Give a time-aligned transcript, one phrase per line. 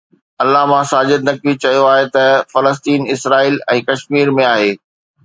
[0.41, 4.71] علامه ساجد نقوي چيو آهي ته فلسطين اسرائيل ۽ ڪشمير ۾ آهي